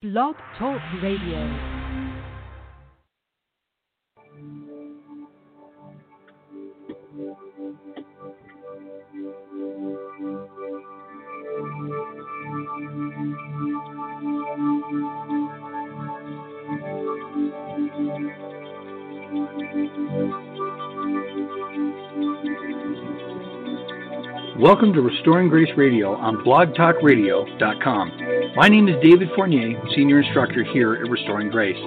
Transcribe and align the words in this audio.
Blog 0.00 0.36
Talk 0.56 0.80
Radio. 1.02 1.42
Welcome 24.60 24.92
to 24.92 25.00
Restoring 25.00 25.48
Grace 25.48 25.66
Radio 25.76 26.14
on 26.14 26.36
blogtalkradio.com. 26.44 28.27
My 28.58 28.66
name 28.68 28.88
is 28.88 28.96
David 29.00 29.28
Fournier, 29.36 29.80
Senior 29.94 30.18
Instructor 30.18 30.64
here 30.64 30.94
at 30.94 31.08
Restoring 31.08 31.48
Grace. 31.48 31.78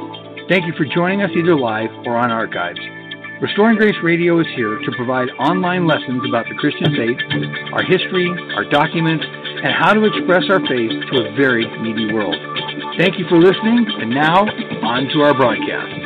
Thank 0.48 0.64
you 0.66 0.71
for 0.78 0.86
joining 0.86 1.21
us 1.21 1.29
either 1.36 1.54
live 1.54 1.89
or 2.06 2.16
on 2.16 2.32
archives. 2.32 2.79
Restoring 3.42 3.75
Grace 3.75 4.00
Radio 4.02 4.39
is 4.39 4.48
here 4.56 4.79
to 4.79 4.92
provide 4.96 5.28
online 5.38 5.86
lessons 5.86 6.24
about 6.26 6.48
the 6.48 6.56
Christian 6.56 6.96
faith, 6.96 7.20
our 7.74 7.84
history, 7.84 8.32
our 8.56 8.64
documents, 8.64 9.26
and 9.28 9.76
how 9.84 9.92
to 9.92 10.06
express 10.06 10.46
our 10.48 10.62
faith 10.62 10.96
to 11.12 11.28
a 11.28 11.36
very 11.36 11.68
needy 11.84 12.14
world. 12.14 12.39
Thank 12.98 13.20
you 13.20 13.28
for 13.28 13.38
listening, 13.38 13.86
and 14.00 14.10
now 14.10 14.48
on 14.48 15.12
to 15.12 15.24
our 15.24 15.36
broadcast. 15.36 16.00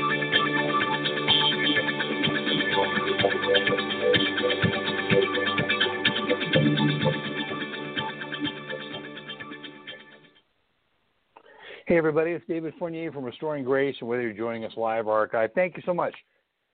Hey, 11.88 12.00
everybody, 12.00 12.32
it's 12.32 12.44
David 12.48 12.74
Fournier 12.80 13.12
from 13.12 13.24
Restoring 13.24 13.64
Grace, 13.64 13.96
and 14.00 14.10
whether 14.10 14.24
you're 14.24 14.34
joining 14.34 14.66
us 14.66 14.72
live 14.76 15.06
or 15.06 15.14
archive, 15.14 15.52
thank 15.54 15.78
you 15.78 15.84
so 15.86 15.94
much 15.94 16.16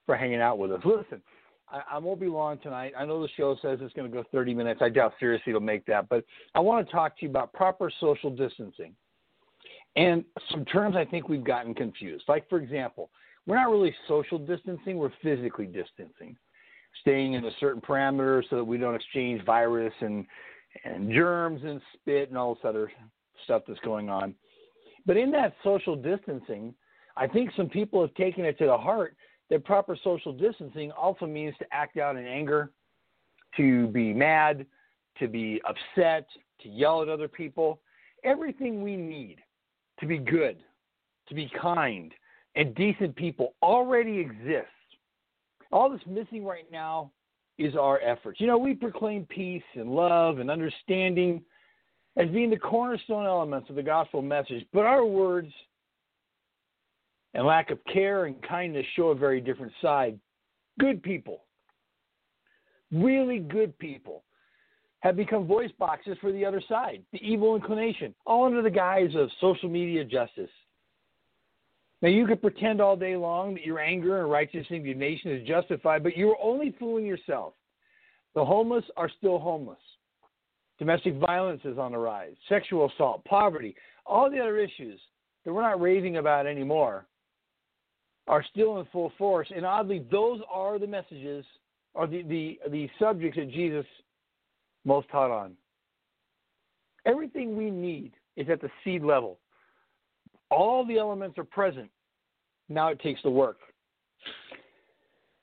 for 0.05 0.15
hanging 0.15 0.39
out 0.39 0.57
with 0.57 0.71
us. 0.71 0.79
Listen, 0.85 1.21
I, 1.69 1.81
I 1.91 1.97
won't 1.97 2.21
be 2.21 2.27
long 2.27 2.59
tonight. 2.59 2.93
I 2.97 3.03
know 3.03 3.21
the 3.21 3.27
show 3.35 3.57
says 3.61 3.79
it's 3.81 3.93
going 3.93 4.09
to 4.09 4.17
go 4.17 4.23
30 4.31 4.53
minutes. 4.53 4.79
I 4.81 4.87
doubt 4.87 5.15
seriously 5.19 5.49
it'll 5.49 5.59
make 5.59 5.85
that, 5.87 6.07
but 6.07 6.23
I 6.55 6.61
want 6.61 6.87
to 6.87 6.91
talk 6.93 7.17
to 7.17 7.25
you 7.25 7.29
about 7.29 7.51
proper 7.51 7.91
social 7.99 8.29
distancing 8.29 8.95
and 9.97 10.23
some 10.49 10.63
terms 10.63 10.95
I 10.95 11.03
think 11.03 11.27
we've 11.27 11.43
gotten 11.43 11.73
confused. 11.73 12.23
Like, 12.29 12.47
for 12.47 12.59
example, 12.59 13.09
we're 13.45 13.57
not 13.57 13.69
really 13.69 13.93
social 14.07 14.39
distancing, 14.39 14.95
we're 14.95 15.11
physically 15.21 15.65
distancing, 15.65 16.37
staying 17.01 17.33
in 17.33 17.43
a 17.43 17.51
certain 17.59 17.81
parameter 17.81 18.43
so 18.49 18.55
that 18.55 18.63
we 18.63 18.77
don't 18.77 18.95
exchange 18.95 19.43
virus 19.43 19.93
and, 19.99 20.25
and 20.85 21.11
germs 21.11 21.63
and 21.65 21.81
spit 21.95 22.29
and 22.29 22.37
all 22.37 22.55
this 22.55 22.63
other 22.63 22.89
stuff 23.43 23.63
that's 23.67 23.81
going 23.81 24.09
on. 24.09 24.35
But 25.05 25.17
in 25.17 25.31
that 25.31 25.53
social 25.63 25.95
distancing, 25.95 26.73
I 27.17 27.27
think 27.27 27.51
some 27.57 27.69
people 27.69 28.01
have 28.01 28.13
taken 28.15 28.45
it 28.45 28.57
to 28.59 28.65
the 28.65 28.77
heart 28.77 29.15
that 29.49 29.65
proper 29.65 29.97
social 30.01 30.31
distancing 30.31 30.91
also 30.91 31.25
means 31.25 31.55
to 31.59 31.65
act 31.71 31.97
out 31.97 32.15
in 32.15 32.25
anger, 32.25 32.71
to 33.57 33.87
be 33.87 34.13
mad, 34.13 34.65
to 35.19 35.27
be 35.27 35.61
upset, 35.67 36.27
to 36.61 36.69
yell 36.69 37.01
at 37.01 37.09
other 37.09 37.27
people. 37.27 37.81
Everything 38.23 38.81
we 38.81 38.95
need 38.95 39.37
to 39.99 40.05
be 40.05 40.17
good, 40.17 40.57
to 41.27 41.35
be 41.35 41.51
kind, 41.61 42.13
and 42.55 42.73
decent 42.75 43.15
people 43.15 43.55
already 43.61 44.19
exists. 44.19 44.69
All 45.71 45.89
that's 45.89 46.05
missing 46.05 46.45
right 46.45 46.69
now 46.71 47.11
is 47.57 47.75
our 47.75 47.99
efforts. 48.01 48.39
You 48.39 48.47
know, 48.47 48.57
we 48.57 48.73
proclaim 48.73 49.25
peace 49.25 49.63
and 49.75 49.89
love 49.89 50.39
and 50.39 50.49
understanding 50.49 51.41
as 52.17 52.29
being 52.29 52.49
the 52.49 52.57
cornerstone 52.57 53.25
elements 53.25 53.69
of 53.69 53.75
the 53.75 53.83
gospel 53.83 54.21
message, 54.21 54.65
but 54.73 54.85
our 54.85 55.05
words 55.05 55.51
and 57.33 57.45
lack 57.45 57.71
of 57.71 57.79
care 57.91 58.25
and 58.25 58.41
kindness 58.43 58.85
show 58.95 59.07
a 59.07 59.15
very 59.15 59.39
different 59.39 59.71
side. 59.81 60.19
Good 60.79 61.01
people, 61.01 61.43
really 62.91 63.39
good 63.39 63.77
people, 63.79 64.23
have 64.99 65.15
become 65.15 65.47
voice 65.47 65.71
boxes 65.79 66.17
for 66.21 66.31
the 66.31 66.45
other 66.45 66.61
side, 66.67 67.01
the 67.11 67.21
evil 67.21 67.55
inclination, 67.55 68.13
all 68.25 68.45
under 68.45 68.61
the 68.61 68.69
guise 68.69 69.15
of 69.15 69.29
social 69.39 69.69
media 69.69 70.03
justice. 70.03 70.49
Now, 72.01 72.09
you 72.09 72.25
could 72.25 72.41
pretend 72.41 72.81
all 72.81 72.95
day 72.95 73.15
long 73.15 73.53
that 73.53 73.65
your 73.65 73.79
anger 73.79 74.21
and 74.21 74.31
righteous 74.31 74.65
indignation 74.69 75.31
is 75.31 75.47
justified, 75.47 76.03
but 76.03 76.17
you're 76.17 76.37
only 76.41 76.75
fooling 76.79 77.05
yourself. 77.05 77.53
The 78.33 78.43
homeless 78.43 78.85
are 78.97 79.09
still 79.17 79.39
homeless. 79.39 79.79
Domestic 80.81 81.17
violence 81.17 81.61
is 81.63 81.77
on 81.77 81.91
the 81.91 81.97
rise, 81.99 82.33
sexual 82.49 82.89
assault, 82.89 83.23
poverty, 83.25 83.75
all 84.03 84.31
the 84.31 84.39
other 84.39 84.57
issues 84.57 84.99
that 85.45 85.53
we're 85.53 85.61
not 85.61 85.79
raving 85.79 86.17
about 86.17 86.47
anymore 86.47 87.05
are 88.27 88.43
still 88.51 88.79
in 88.79 88.87
full 88.91 89.11
force. 89.15 89.47
And 89.55 89.63
oddly, 89.63 90.03
those 90.09 90.39
are 90.51 90.79
the 90.79 90.87
messages 90.87 91.45
or 91.93 92.07
the, 92.07 92.23
the, 92.23 92.59
the 92.71 92.89
subjects 92.97 93.37
that 93.37 93.51
Jesus 93.51 93.85
most 94.83 95.07
taught 95.09 95.29
on. 95.29 95.53
Everything 97.05 97.55
we 97.55 97.69
need 97.69 98.13
is 98.35 98.49
at 98.49 98.59
the 98.59 98.69
seed 98.83 99.03
level. 99.03 99.37
All 100.49 100.83
the 100.83 100.97
elements 100.97 101.37
are 101.37 101.43
present. 101.43 101.91
Now 102.69 102.87
it 102.87 102.99
takes 103.01 103.21
the 103.21 103.29
work. 103.29 103.59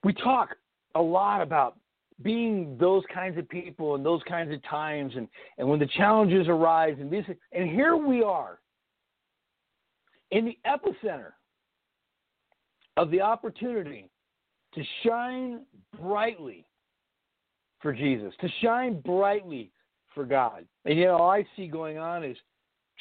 We 0.02 0.14
talk 0.14 0.56
a 0.96 1.00
lot 1.00 1.42
about 1.42 1.76
being 2.22 2.76
those 2.78 3.04
kinds 3.12 3.38
of 3.38 3.48
people 3.48 3.94
and 3.94 4.04
those 4.04 4.22
kinds 4.28 4.52
of 4.52 4.62
times 4.64 5.12
and, 5.16 5.28
and 5.58 5.68
when 5.68 5.78
the 5.78 5.86
challenges 5.96 6.48
arise 6.48 6.96
and 7.00 7.10
this 7.10 7.24
and 7.52 7.70
here 7.70 7.96
we 7.96 8.22
are 8.22 8.58
in 10.30 10.44
the 10.44 10.58
epicenter 10.66 11.32
of 12.96 13.10
the 13.10 13.20
opportunity 13.20 14.10
to 14.74 14.82
shine 15.04 15.60
brightly 16.00 16.66
for 17.80 17.92
Jesus, 17.92 18.34
to 18.40 18.48
shine 18.60 19.00
brightly 19.00 19.70
for 20.14 20.24
God. 20.24 20.66
And 20.84 20.98
yet 20.98 21.10
all 21.10 21.30
I 21.30 21.46
see 21.56 21.68
going 21.68 21.98
on 21.98 22.24
is 22.24 22.36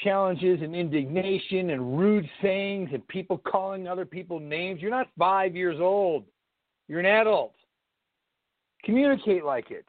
challenges 0.03 0.59
and 0.61 0.75
indignation 0.75 1.71
and 1.71 1.97
rude 1.97 2.29
sayings 2.41 2.89
and 2.93 3.05
people 3.07 3.39
calling 3.39 3.87
other 3.87 4.05
people 4.05 4.39
names. 4.39 4.81
You're 4.81 4.91
not 4.91 5.09
five 5.17 5.55
years 5.55 5.77
old. 5.79 6.25
You're 6.87 6.99
an 6.99 7.05
adult. 7.07 7.55
Communicate 8.87 9.43
like 9.43 9.69
it. 9.69 9.85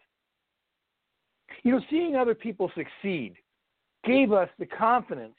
You 1.62 1.70
know, 1.70 1.80
seeing 1.88 2.16
other 2.16 2.34
people 2.34 2.68
succeed 2.74 3.36
gave 4.04 4.32
us 4.32 4.48
the 4.58 4.66
confidence 4.66 5.36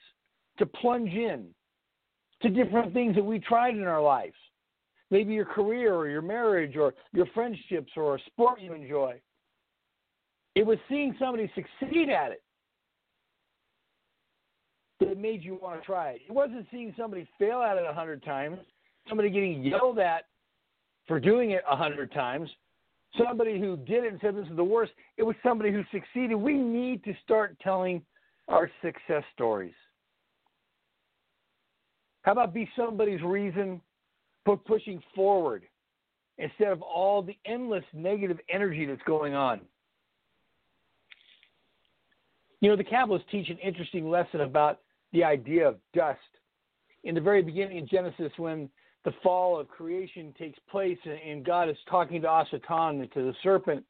to 0.59 0.65
plunge 0.65 1.11
in 1.11 1.47
to 2.41 2.49
different 2.49 2.93
things 2.93 3.15
that 3.15 3.23
we 3.23 3.37
tried 3.37 3.75
in 3.75 3.83
our 3.83 4.01
lives. 4.01 4.35
Maybe 5.11 5.33
your 5.33 5.43
career 5.43 5.93
or 5.93 6.07
your 6.07 6.21
marriage 6.21 6.77
or 6.77 6.93
your 7.11 7.25
friendships 7.33 7.91
or 7.97 8.15
a 8.15 8.19
sport 8.27 8.61
you 8.61 8.73
enjoy. 8.73 9.19
It 10.55 10.65
was 10.65 10.77
seeing 10.87 11.13
somebody 11.19 11.51
succeed 11.53 12.09
at 12.09 12.31
it 12.31 12.43
that 15.01 15.17
made 15.17 15.43
you 15.43 15.59
want 15.61 15.81
to 15.81 15.85
try 15.85 16.11
it. 16.11 16.21
It 16.29 16.31
wasn't 16.31 16.65
seeing 16.71 16.93
somebody 16.97 17.27
fail 17.37 17.61
at 17.61 17.75
it 17.75 17.83
a 17.85 17.93
hundred 17.93 18.23
times, 18.23 18.59
somebody 19.09 19.29
getting 19.29 19.63
yelled 19.63 19.99
at 19.99 20.27
for 21.07 21.19
doing 21.19 21.51
it 21.51 21.63
a 21.69 21.75
hundred 21.75 22.13
times, 22.13 22.49
somebody 23.17 23.59
who 23.59 23.77
did 23.77 24.03
it 24.03 24.11
and 24.11 24.19
said 24.21 24.35
this 24.35 24.47
is 24.49 24.55
the 24.55 24.63
worst. 24.63 24.91
It 25.17 25.23
was 25.23 25.35
somebody 25.43 25.71
who 25.71 25.83
succeeded. 25.91 26.35
We 26.35 26.53
need 26.53 27.03
to 27.05 27.13
start 27.23 27.57
telling 27.61 28.01
our 28.47 28.69
success 28.81 29.23
stories. 29.33 29.73
How 32.23 32.33
about 32.33 32.53
be 32.53 32.69
somebody's 32.75 33.21
reason 33.21 33.81
for 34.45 34.57
pushing 34.57 35.01
forward 35.15 35.63
instead 36.37 36.71
of 36.71 36.81
all 36.81 37.21
the 37.21 37.37
endless 37.45 37.83
negative 37.93 38.39
energy 38.49 38.85
that's 38.85 39.01
going 39.05 39.33
on? 39.33 39.61
You 42.61 42.69
know, 42.69 42.75
the 42.75 42.83
Kabbalists 42.83 43.27
teach 43.31 43.49
an 43.49 43.57
interesting 43.59 44.09
lesson 44.09 44.41
about 44.41 44.79
the 45.13 45.23
idea 45.23 45.67
of 45.67 45.77
dust. 45.93 46.19
In 47.05 47.15
the 47.15 47.21
very 47.21 47.41
beginning 47.41 47.77
in 47.77 47.87
Genesis, 47.87 48.31
when 48.37 48.69
the 49.05 49.13
fall 49.23 49.59
of 49.59 49.67
creation 49.67 50.33
takes 50.37 50.59
place 50.69 50.97
and 51.05 51.45
God 51.45 51.69
is 51.69 51.77
talking 51.89 52.21
to 52.21 52.27
Asatan, 52.27 53.11
to 53.13 53.21
the 53.23 53.33
serpent, 53.41 53.83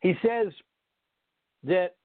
he 0.00 0.14
says 0.26 0.52
that 1.64 1.96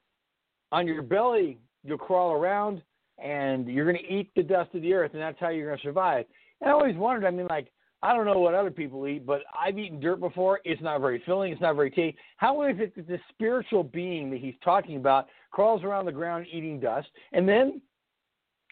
on 0.71 0.87
your 0.87 1.01
belly 1.01 1.59
you'll 1.83 1.97
crawl 1.97 2.31
around 2.31 2.81
and 3.23 3.67
you're 3.67 3.85
going 3.85 4.03
to 4.03 4.13
eat 4.13 4.31
the 4.35 4.43
dust 4.43 4.73
of 4.73 4.81
the 4.81 4.93
earth, 4.93 5.11
and 5.13 5.21
that's 5.21 5.39
how 5.39 5.49
you're 5.49 5.67
going 5.67 5.77
to 5.77 5.83
survive. 5.83 6.25
And 6.59 6.69
I 6.69 6.73
always 6.73 6.95
wondered, 6.95 7.27
I 7.27 7.31
mean, 7.31 7.47
like, 7.49 7.71
I 8.03 8.15
don't 8.15 8.25
know 8.25 8.39
what 8.39 8.55
other 8.55 8.71
people 8.71 9.07
eat, 9.07 9.27
but 9.27 9.41
I've 9.57 9.77
eaten 9.77 9.99
dirt 9.99 10.19
before. 10.19 10.59
It's 10.65 10.81
not 10.81 11.01
very 11.01 11.21
filling. 11.23 11.51
It's 11.51 11.61
not 11.61 11.75
very 11.75 11.91
tasty. 11.91 12.17
How 12.37 12.63
is 12.63 12.77
it 12.79 12.95
that 12.95 13.07
the 13.07 13.19
spiritual 13.29 13.83
being 13.83 14.31
that 14.31 14.39
he's 14.39 14.55
talking 14.63 14.95
about 14.95 15.27
crawls 15.51 15.83
around 15.83 16.05
the 16.05 16.11
ground 16.11 16.47
eating 16.51 16.79
dust, 16.79 17.07
and 17.31 17.47
then 17.47 17.79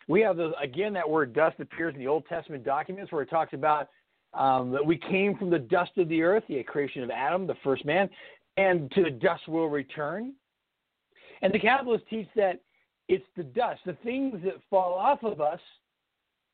we 0.10 0.20
have 0.22 0.36
the 0.36 0.52
again 0.62 0.92
that 0.94 1.10
word 1.10 1.34
dust 1.34 1.58
appears 1.60 1.94
in 1.94 2.00
the 2.02 2.08
Old 2.08 2.26
Testament 2.28 2.66
documents 2.66 3.12
where 3.12 3.22
it 3.22 3.30
talks 3.30 3.54
about 3.54 3.88
um, 4.34 4.72
that 4.72 4.86
we 4.86 4.98
came 4.98 5.38
from 5.38 5.50
the 5.50 5.60
dust 5.60 5.92
of 5.98 6.10
the 6.10 6.22
earth, 6.22 6.44
the 6.50 6.62
creation 6.64 7.04
of 7.04 7.10
Adam, 7.12 7.48
the 7.48 7.56
first 7.64 7.86
man, 7.86 8.10
and 8.58 8.92
to 8.92 9.04
the 9.04 9.12
dust 9.12 9.48
will 9.48 9.70
return. 9.70 10.34
And 11.42 11.54
the 11.54 11.60
Kabbalists 11.60 12.08
teach 12.10 12.28
that 12.36 12.60
it's 13.08 13.26
the 13.38 13.44
dust, 13.44 13.82
the 13.86 13.98
things 14.04 14.40
that 14.44 14.56
fall 14.70 14.94
off 14.94 15.24
of 15.24 15.40
us 15.40 15.62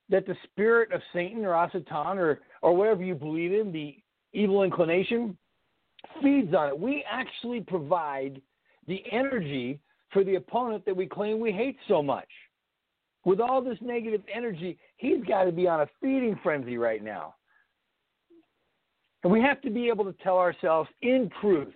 that 0.09 0.27
the 0.27 0.35
spirit 0.43 0.91
of 0.91 1.01
Satan 1.13 1.43
or 1.43 1.51
Asatan 1.51 2.17
or, 2.17 2.41
or 2.61 2.75
whatever 2.75 3.03
you 3.03 3.15
believe 3.15 3.51
in, 3.51 3.71
the 3.71 3.97
evil 4.33 4.63
inclination, 4.63 5.35
feeds 6.21 6.53
on 6.53 6.67
it. 6.69 6.79
We 6.79 7.03
actually 7.09 7.61
provide 7.61 8.41
the 8.87 9.03
energy 9.11 9.79
for 10.11 10.23
the 10.23 10.35
opponent 10.35 10.85
that 10.85 10.95
we 10.95 11.07
claim 11.07 11.39
we 11.39 11.51
hate 11.51 11.77
so 11.87 12.03
much. 12.03 12.27
With 13.25 13.39
all 13.39 13.61
this 13.61 13.79
negative 13.81 14.21
energy, 14.33 14.77
he's 14.97 15.23
got 15.27 15.45
to 15.45 15.51
be 15.51 15.67
on 15.67 15.81
a 15.81 15.89
feeding 15.99 16.39
frenzy 16.43 16.77
right 16.77 17.03
now. 17.03 17.35
And 19.23 19.33
we 19.33 19.41
have 19.41 19.59
to 19.61 19.71
be 19.71 19.87
able 19.87 20.05
to 20.05 20.13
tell 20.23 20.37
ourselves 20.37 20.87
in 21.01 21.31
truth 21.41 21.73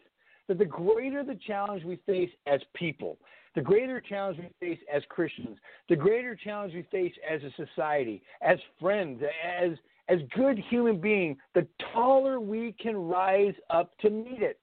that 0.47 0.59
the 0.59 0.65
greater 0.65 1.23
the 1.23 1.39
challenge 1.47 1.83
we 1.83 1.97
face 2.05 2.29
as 2.45 2.61
people, 2.75 3.17
the 3.55 3.61
greater 3.61 3.99
challenge 3.99 4.37
we 4.37 4.49
face 4.59 4.79
as 4.93 5.01
Christians, 5.09 5.57
the 5.89 5.95
greater 5.95 6.35
challenge 6.35 6.75
we 6.75 6.83
face 6.91 7.13
as 7.27 7.41
a 7.41 7.65
society, 7.65 8.21
as 8.41 8.59
friends, 8.79 9.21
as 9.43 9.71
as 10.07 10.19
good 10.35 10.57
human 10.69 10.99
beings, 10.99 11.37
the 11.53 11.67
taller 11.93 12.39
we 12.39 12.75
can 12.81 12.97
rise 12.97 13.53
up 13.69 13.95
to 13.99 14.09
meet 14.09 14.41
it. 14.41 14.59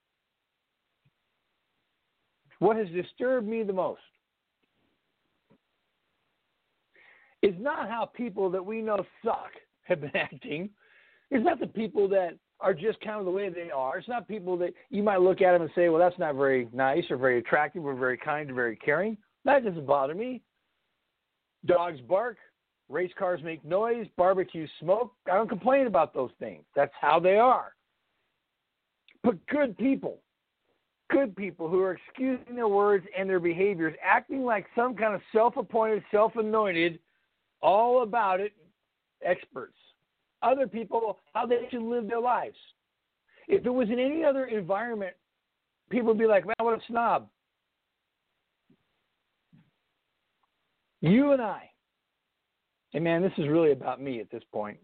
What 2.59 2.77
has 2.77 2.89
disturbed 2.89 3.47
me 3.47 3.63
the 3.63 3.73
most 3.73 4.01
is 7.47 7.55
not 7.59 7.89
how 7.89 8.07
people 8.07 8.51
that 8.51 8.65
we 8.65 8.83
know 8.83 9.05
suck 9.25 9.51
have 9.85 10.01
been 10.01 10.17
acting. 10.17 10.71
It's 11.31 11.45
not 11.45 11.61
the 11.61 11.67
people 11.67 12.09
that 12.09 12.37
are 12.61 12.75
just 12.75 13.01
kind 13.01 13.19
of 13.19 13.25
the 13.25 13.31
way 13.31 13.49
they 13.51 13.71
are. 13.71 13.99
It's 13.99 14.09
not 14.09 14.27
people 14.27 14.57
that 14.59 14.73
you 14.91 15.03
might 15.03 15.21
look 15.21 15.43
at 15.43 15.53
them 15.53 15.63
and 15.63 15.71
say, 15.75 15.89
well, 15.89 16.01
that's 16.01 16.19
not 16.19 16.35
very 16.35 16.69
nice 16.73 17.05
or 17.11 17.17
very 17.17 17.39
attractive 17.39 17.85
or 17.85 17.95
very 17.95 18.17
kind 18.17 18.51
or 18.51 18.55
very 18.55 18.77
caring. 18.77 19.17
That 19.45 19.65
doesn't 19.65 19.87
bother 19.87 20.15
me. 20.15 20.43
Dogs 21.67 22.01
bark, 22.09 22.39
race 22.89 23.11
cars 23.19 23.41
make 23.43 23.65
noise, 23.65 24.07
barbecues 24.17 24.71
smoke. 24.81 25.13
I 25.31 25.35
don't 25.35 25.49
complain 25.49 25.87
about 25.87 26.15
those 26.15 26.31
things. 26.39 26.65
That's 26.75 26.95
how 27.01 27.21
they 27.21 27.37
are. 27.37 27.75
But 29.23 29.45
good 29.49 29.77
people, 29.77 30.21
good 31.11 31.37
people 31.37 31.69
who 31.69 31.81
are 31.83 31.93
excusing 31.93 32.55
their 32.55 32.69
words 32.69 33.05
and 33.17 33.29
their 33.29 33.41
behaviors, 33.41 33.95
acting 34.03 34.45
like 34.45 34.67
some 34.75 34.95
kind 34.95 35.15
of 35.15 35.21
self 35.33 35.57
appointed, 35.57 36.03
self 36.11 36.37
anointed, 36.37 36.99
all 37.63 38.03
about 38.03 38.41
it 38.41 38.53
experts 39.25 39.77
other 40.43 40.67
people 40.67 41.19
how 41.35 41.47
they 41.47 41.67
should 41.71 41.83
live 41.83 42.09
their 42.09 42.21
lives. 42.21 42.57
If 43.49 43.65
it 43.65 43.71
was 43.71 43.89
in 43.89 43.99
any 43.99 44.25
other 44.25 44.47
environment, 44.47 45.15
people 45.91 46.09
would 46.09 46.19
be 46.19 46.27
like, 46.27 46.47
man, 46.47 46.55
what 46.61 46.79
a 46.79 46.83
snob. 46.89 47.29
You 51.01 51.33
and 51.33 51.43
I, 51.43 51.71
and 52.95 53.05
man, 53.05 53.23
this 53.23 53.33
is 53.39 53.49
really 53.49 53.73
about 53.73 54.01
me 54.01 54.21
at 54.21 54.31
this 54.31 54.43
point, 54.53 54.79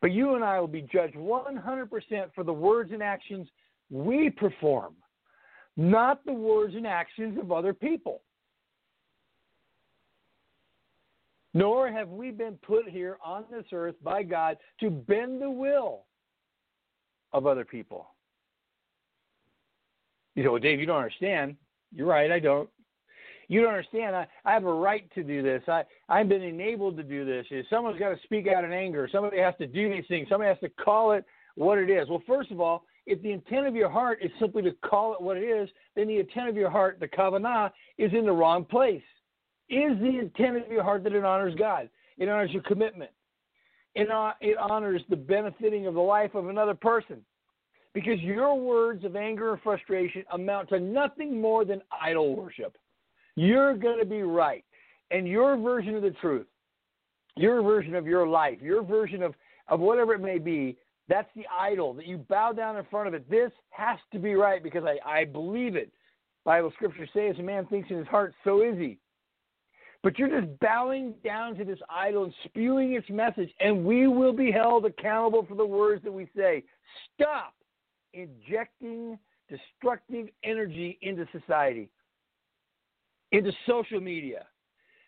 but 0.00 0.10
you 0.10 0.34
and 0.34 0.42
I 0.42 0.58
will 0.58 0.66
be 0.66 0.88
judged 0.92 1.14
100% 1.14 2.34
for 2.34 2.42
the 2.42 2.52
words 2.52 2.90
and 2.92 3.02
actions 3.02 3.46
we 3.90 4.30
perform, 4.30 4.94
not 5.76 6.24
the 6.24 6.32
words 6.32 6.74
and 6.74 6.86
actions 6.86 7.38
of 7.38 7.52
other 7.52 7.74
people. 7.74 8.22
Nor 11.54 11.90
have 11.90 12.08
we 12.08 12.30
been 12.30 12.56
put 12.62 12.88
here 12.88 13.18
on 13.24 13.44
this 13.50 13.64
earth 13.72 13.94
by 14.02 14.22
God 14.22 14.56
to 14.80 14.90
bend 14.90 15.40
the 15.40 15.50
will 15.50 16.04
of 17.32 17.46
other 17.46 17.64
people. 17.64 18.08
You 20.34 20.50
well, 20.50 20.60
Dave, 20.60 20.80
you 20.80 20.86
don't 20.86 20.96
understand. 20.96 21.56
You're 21.94 22.06
right, 22.06 22.30
I 22.30 22.38
don't. 22.38 22.68
You 23.48 23.60
don't 23.60 23.74
understand. 23.74 24.16
I, 24.16 24.26
I 24.46 24.52
have 24.52 24.64
a 24.64 24.72
right 24.72 25.12
to 25.14 25.22
do 25.22 25.42
this. 25.42 25.62
I, 25.68 25.82
I've 26.08 26.28
been 26.28 26.42
enabled 26.42 26.96
to 26.96 27.02
do 27.02 27.26
this. 27.26 27.46
Someone's 27.68 27.98
got 27.98 28.10
to 28.10 28.18
speak 28.22 28.46
out 28.48 28.64
in 28.64 28.72
anger. 28.72 29.08
Somebody 29.12 29.38
has 29.40 29.54
to 29.58 29.66
do 29.66 29.90
these 29.90 30.04
things. 30.08 30.28
Somebody 30.30 30.48
has 30.48 30.58
to 30.60 30.70
call 30.82 31.12
it 31.12 31.24
what 31.56 31.76
it 31.76 31.90
is. 31.90 32.08
Well, 32.08 32.22
first 32.26 32.50
of 32.50 32.60
all, 32.60 32.84
if 33.04 33.20
the 33.20 33.32
intent 33.32 33.66
of 33.66 33.74
your 33.74 33.90
heart 33.90 34.20
is 34.22 34.30
simply 34.40 34.62
to 34.62 34.72
call 34.82 35.12
it 35.12 35.20
what 35.20 35.36
it 35.36 35.42
is, 35.42 35.68
then 35.96 36.08
the 36.08 36.20
intent 36.20 36.48
of 36.48 36.56
your 36.56 36.70
heart, 36.70 36.98
the 36.98 37.08
kavanah, 37.08 37.70
is 37.98 38.12
in 38.14 38.24
the 38.24 38.32
wrong 38.32 38.64
place 38.64 39.02
is 39.72 39.98
the 40.00 40.18
intent 40.18 40.64
of 40.64 40.70
your 40.70 40.82
heart 40.82 41.04
that 41.04 41.14
it 41.14 41.24
honors 41.24 41.54
God. 41.58 41.88
It 42.18 42.28
honors 42.28 42.50
your 42.52 42.62
commitment. 42.62 43.10
It, 43.94 44.08
it 44.40 44.58
honors 44.58 45.02
the 45.08 45.16
benefiting 45.16 45.86
of 45.86 45.94
the 45.94 46.00
life 46.00 46.34
of 46.34 46.48
another 46.48 46.74
person. 46.74 47.24
Because 47.94 48.20
your 48.20 48.58
words 48.58 49.04
of 49.04 49.16
anger 49.16 49.52
and 49.52 49.62
frustration 49.62 50.24
amount 50.32 50.70
to 50.70 50.80
nothing 50.80 51.40
more 51.40 51.64
than 51.64 51.82
idol 52.00 52.34
worship. 52.34 52.76
You're 53.36 53.76
going 53.76 53.98
to 53.98 54.06
be 54.06 54.22
right. 54.22 54.64
And 55.10 55.28
your 55.28 55.58
version 55.58 55.94
of 55.94 56.02
the 56.02 56.12
truth, 56.12 56.46
your 57.36 57.62
version 57.62 57.94
of 57.94 58.06
your 58.06 58.26
life, 58.26 58.58
your 58.62 58.82
version 58.82 59.22
of, 59.22 59.34
of 59.68 59.80
whatever 59.80 60.14
it 60.14 60.20
may 60.20 60.38
be, 60.38 60.76
that's 61.08 61.28
the 61.36 61.44
idol 61.58 61.92
that 61.94 62.06
you 62.06 62.16
bow 62.16 62.52
down 62.52 62.78
in 62.78 62.84
front 62.90 63.08
of 63.08 63.14
it. 63.14 63.28
This 63.28 63.50
has 63.70 63.98
to 64.12 64.18
be 64.18 64.34
right 64.34 64.62
because 64.62 64.84
I, 64.84 64.98
I 65.06 65.24
believe 65.24 65.76
it. 65.76 65.92
Bible 66.44 66.72
scripture 66.74 67.06
says 67.12 67.36
a 67.38 67.42
man 67.42 67.66
thinks 67.66 67.90
in 67.90 67.98
his 67.98 68.06
heart, 68.06 68.34
so 68.42 68.62
is 68.62 68.78
he. 68.78 68.98
But 70.02 70.18
you're 70.18 70.40
just 70.40 70.58
bowing 70.58 71.14
down 71.24 71.54
to 71.56 71.64
this 71.64 71.78
idol 71.88 72.24
and 72.24 72.34
spewing 72.44 72.94
its 72.94 73.08
message, 73.08 73.50
and 73.60 73.84
we 73.84 74.08
will 74.08 74.32
be 74.32 74.50
held 74.50 74.84
accountable 74.84 75.46
for 75.48 75.54
the 75.54 75.64
words 75.64 76.02
that 76.04 76.12
we 76.12 76.28
say. 76.36 76.64
Stop 77.14 77.54
injecting 78.12 79.18
destructive 79.48 80.28
energy 80.42 80.98
into 81.02 81.26
society, 81.30 81.88
into 83.30 83.52
social 83.66 84.00
media, 84.00 84.46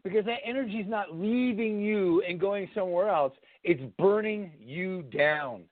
because 0.05 0.25
that 0.27 0.39
energy 0.45 0.77
is 0.77 0.89
not 0.89 1.15
leaving 1.15 1.81
you 1.81 2.23
and 2.29 2.39
going 2.39 2.69
somewhere 2.75 3.09
else, 3.09 3.33
it's 3.65 3.83
burning 3.99 4.53
you 4.61 5.03
down. 5.03 5.63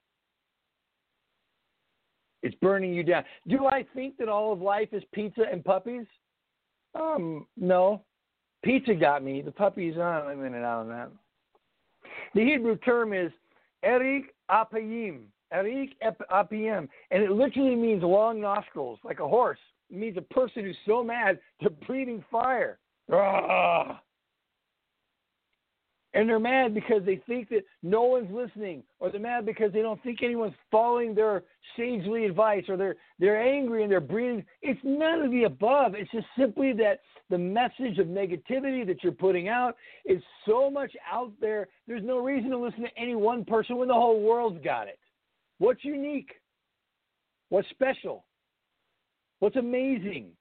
It's 2.43 2.57
burning 2.57 2.93
you 2.93 3.05
down. 3.05 3.23
Do 3.47 3.67
I 3.67 3.87
think 3.95 4.17
that 4.17 4.29
all 4.29 4.53
of 4.53 4.61
life 4.61 4.89
is 4.91 5.05
pizza 5.15 5.43
and 5.51 5.65
puppies? 5.65 6.07
Um, 6.99 7.47
no. 7.57 8.03
Pizza 8.63 8.95
got 8.95 9.25
me. 9.25 9.43
The 9.43 9.51
puppies, 9.51 9.99
I'm 9.99 10.45
in 10.45 10.55
and 10.55 10.65
out 10.65 10.81
on 10.81 10.89
that. 10.89 11.11
The 12.35 12.45
Hebrew 12.45 12.77
term 12.79 13.13
is 13.13 13.33
Erech 13.83 14.35
Apayim. 14.51 15.25
Erech 15.53 15.91
Apayim. 16.31 16.89
And 17.11 17.23
it 17.23 17.31
literally 17.31 17.77
means 17.77 18.03
long 18.03 18.41
nostrils, 18.41 18.99
like 19.05 19.21
a 19.21 19.29
horse. 19.29 19.59
It 19.91 19.97
means 19.97 20.17
a 20.17 20.35
person 20.35 20.65
who's 20.65 20.77
so 20.87 21.03
mad 21.03 21.39
they're 21.61 21.71
breathing 21.87 22.25
fire. 22.31 22.79
Ah! 23.13 24.01
And 26.15 26.29
they're 26.29 26.39
mad 26.39 26.75
because 26.75 27.03
they 27.07 27.23
think 27.27 27.49
that 27.49 27.65
no 27.83 28.03
one's 28.03 28.31
listening, 28.31 28.83
or 29.01 29.11
they're 29.11 29.21
mad 29.21 29.47
because 29.47 29.73
they 29.73 29.81
don't 29.81 30.03
think 30.03 30.23
anyone's 30.23 30.55
following 30.71 31.15
their 31.15 31.43
sagely 31.75 32.27
advice, 32.27 32.65
or 32.69 32.77
they're 32.77 32.97
they're 33.19 33.41
angry 33.41 33.83
and 33.83 33.91
they're 33.91 34.01
breathing. 34.01 34.45
It's 34.61 34.81
none 34.85 35.23
of 35.23 35.31
the 35.31 35.45
above. 35.45 35.95
It's 35.95 36.11
just 36.11 36.27
simply 36.39 36.75
that 36.75 37.01
the 37.31 37.39
message 37.39 37.99
of 37.99 38.09
negativity 38.09 38.87
that 38.87 39.03
you're 39.03 39.13
putting 39.13 39.49
out 39.49 39.77
is 40.05 40.23
so 40.47 40.71
much 40.71 40.93
out 41.11 41.33
there. 41.41 41.69
There's 41.87 42.05
no 42.05 42.19
reason 42.19 42.51
to 42.51 42.59
listen 42.59 42.83
to 42.83 42.99
any 42.99 43.15
one 43.15 43.43
person 43.47 43.79
when 43.79 43.89
the 43.89 43.95
whole 43.95 44.21
world's 44.21 44.63
got 44.63 44.89
it. 44.89 44.99
What's 45.59 45.83
unique? 45.83 46.33
What's 47.49 47.69
special? 47.71 48.27
What's 49.39 49.57
amazing? 49.57 50.33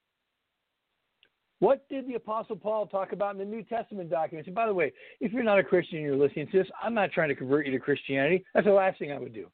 What 1.61 1.87
did 1.89 2.07
the 2.07 2.15
Apostle 2.15 2.55
Paul 2.55 2.87
talk 2.87 3.11
about 3.11 3.33
in 3.33 3.37
the 3.37 3.45
New 3.45 3.61
Testament 3.61 4.09
documents? 4.09 4.47
And 4.47 4.55
by 4.55 4.65
the 4.65 4.73
way, 4.73 4.91
if 5.19 5.31
you're 5.31 5.43
not 5.43 5.59
a 5.59 5.63
Christian 5.63 5.99
and 5.99 6.07
you're 6.07 6.17
listening 6.17 6.47
to 6.47 6.57
this, 6.57 6.67
I'm 6.83 6.95
not 6.95 7.11
trying 7.11 7.29
to 7.29 7.35
convert 7.35 7.67
you 7.67 7.71
to 7.71 7.77
Christianity. 7.77 8.43
That's 8.55 8.65
the 8.65 8.73
last 8.73 8.97
thing 8.97 9.11
I 9.11 9.19
would 9.19 9.31
do. 9.31 9.45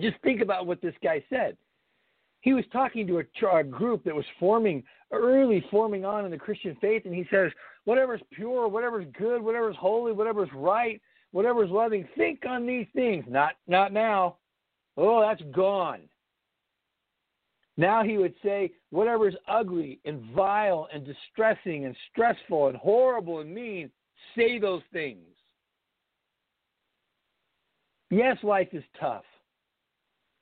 Just 0.00 0.16
think 0.24 0.40
about 0.40 0.66
what 0.66 0.82
this 0.82 0.94
guy 1.04 1.22
said. 1.30 1.56
He 2.40 2.52
was 2.52 2.64
talking 2.72 3.06
to 3.06 3.20
a, 3.20 3.56
a 3.56 3.62
group 3.62 4.02
that 4.04 4.14
was 4.14 4.24
forming, 4.40 4.82
early 5.12 5.64
forming 5.70 6.04
on 6.04 6.24
in 6.24 6.32
the 6.32 6.36
Christian 6.36 6.76
faith, 6.80 7.02
and 7.04 7.14
he 7.14 7.24
says, 7.30 7.52
whatever's 7.84 8.22
pure, 8.32 8.66
whatever's 8.66 9.06
good, 9.16 9.40
whatever's 9.40 9.76
holy, 9.76 10.10
whatever's 10.10 10.50
right, 10.52 11.00
whatever's 11.30 11.70
loving, 11.70 12.08
think 12.16 12.40
on 12.44 12.66
these 12.66 12.86
things. 12.92 13.24
Not, 13.28 13.52
not 13.68 13.92
now. 13.92 14.38
Oh, 14.96 15.20
that's 15.20 15.42
gone. 15.54 16.00
Now 17.80 18.04
he 18.04 18.18
would 18.18 18.34
say, 18.44 18.72
whatever 18.90 19.26
is 19.26 19.34
ugly 19.48 20.00
and 20.04 20.20
vile 20.36 20.86
and 20.92 21.02
distressing 21.02 21.86
and 21.86 21.96
stressful 22.10 22.68
and 22.68 22.76
horrible 22.76 23.40
and 23.40 23.54
mean, 23.54 23.90
say 24.36 24.58
those 24.58 24.82
things. 24.92 25.24
Yes, 28.10 28.36
life 28.42 28.68
is 28.72 28.84
tough. 29.00 29.24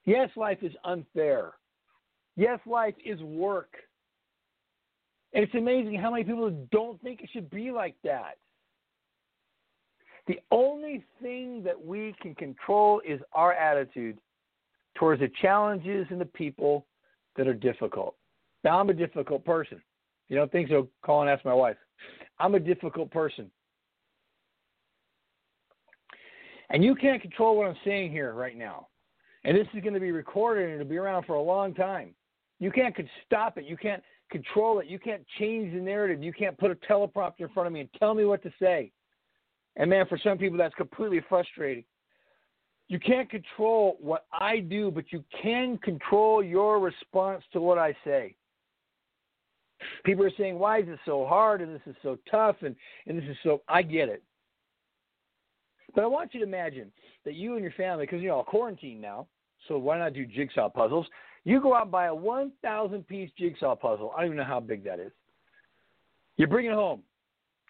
Yes, 0.05 0.31
life 0.35 0.59
is 0.63 0.73
unfair. 0.85 1.53
Yes, 2.35 2.59
life 2.67 2.97
is 3.05 3.21
work. 3.21 3.73
And 5.33 5.45
it's 5.45 5.55
amazing 5.55 5.95
how 5.95 6.11
many 6.11 6.25
people 6.25 6.51
don't 6.73 7.01
think 7.03 7.21
it 7.21 7.31
should 7.33 7.51
be 7.51 7.71
like 7.71 7.95
that. 8.03 8.37
The 10.27 10.41
only 10.51 11.05
thing 11.23 11.63
that 11.63 11.81
we 11.81 12.17
can 12.21 12.35
control 12.35 13.01
is 13.07 13.21
our 13.33 13.53
attitude 13.53 14.19
towards 14.97 15.21
the 15.21 15.31
challenges 15.41 16.09
and 16.11 16.21
the 16.21 16.25
people 16.25 16.85
that 17.37 17.47
are 17.47 17.55
difficult. 17.55 18.15
Now, 18.65 18.81
I'm 18.81 18.91
a 18.91 18.95
difficult 18.95 19.45
person. 19.45 19.81
You 20.29 20.37
don't 20.37 20.51
think 20.51 20.69
so? 20.69 20.89
Call 21.05 21.23
and 21.23 21.31
ask 21.31 21.45
my 21.45 21.55
wife. 21.55 21.77
I'm 22.39 22.55
a 22.55 22.61
difficult 22.61 23.11
person. 23.11 23.51
And 26.71 26.85
you 26.85 26.95
can't 26.95 27.23
control 27.23 27.57
what 27.57 27.67
I'm 27.67 27.77
saying 27.85 28.11
here 28.11 28.35
right 28.35 28.57
now. 28.57 28.89
And 29.45 29.57
this 29.57 29.67
is 29.75 29.83
going 29.83 29.95
to 29.95 30.01
be 30.01 30.13
recorded 30.13 30.65
and 30.65 30.75
it'll 30.75 30.89
be 30.89 30.99
around 30.99 31.25
for 31.25 31.35
a 31.35 31.43
long 31.43 31.75
time. 31.75 32.15
You 32.61 32.71
can't 32.71 32.95
stop 33.25 33.57
it. 33.57 33.65
You 33.65 33.77
can't 33.77 34.03
control 34.31 34.81
it. 34.81 34.87
You 34.87 34.99
can't 34.99 35.25
change 35.39 35.73
the 35.73 35.81
narrative. 35.81 36.23
You 36.23 36.33
can't 36.33 36.59
put 36.59 36.71
a 36.71 36.75
teleprompter 36.75 37.41
in 37.41 37.49
front 37.51 37.69
of 37.69 37.73
me 37.73 37.81
and 37.81 37.89
tell 37.99 38.15
me 38.15 38.25
what 38.25 38.43
to 38.43 38.53
say. 38.61 38.93
And 39.77 39.89
man, 39.89 40.07
for 40.09 40.19
some 40.23 40.39
people, 40.39 40.59
that's 40.59 40.75
completely 40.75 41.23
frustrating. 41.29 41.85
You 42.89 42.99
can't 42.99 43.29
control 43.29 43.99
what 44.01 44.25
I 44.33 44.61
do, 44.61 44.91
but 44.91 45.13
you 45.13 45.23
can 45.43 45.77
control 45.79 46.43
your 46.43 46.81
response 46.81 47.45
to 47.53 47.61
what 47.61 47.79
I 47.79 47.95
say. 48.05 48.35
People 50.05 50.25
are 50.25 50.33
saying, 50.39 50.59
why 50.59 50.81
is 50.81 50.87
this 50.87 50.99
so 51.05 51.27
hard 51.27 51.61
and 51.61 51.75
this 51.75 51.83
is 51.87 51.95
so 52.03 52.19
tough 52.31 52.57
and, 52.63 52.75
and 53.07 53.19
this 53.19 53.29
is 53.29 53.37
so. 53.43 53.63
I 53.69 53.83
get 53.83 54.09
it. 54.09 54.23
But 55.95 56.03
I 56.03 56.07
want 56.07 56.35
you 56.35 56.41
to 56.41 56.47
imagine 56.47 56.91
that 57.25 57.35
you 57.35 57.55
and 57.55 57.63
your 57.63 57.73
family, 57.73 58.07
because 58.07 58.23
you're 58.23 58.35
all 58.35 58.45
quarantined 58.45 59.01
now, 59.01 59.27
so 59.69 59.79
why 59.79 59.99
not 59.99 60.15
do 60.15 60.27
jigsaw 60.27 60.69
puzzles? 60.69 61.07
You 61.45 61.61
go 61.61 61.75
out 61.75 61.83
and 61.83 61.93
buy 61.93 62.07
a 62.07 62.15
1,000 62.15 63.07
piece 63.07 63.31
jigsaw 63.39 63.77
puzzle. 63.77 64.13
I 64.17 64.21
don't 64.21 64.27
even 64.27 64.39
know 64.39 64.45
how 64.45 64.61
big 64.61 64.85
that 64.85 64.99
is. 64.99 65.13
You 66.37 66.47
bring 66.47 66.67
it 66.67 66.73
home 66.73 67.03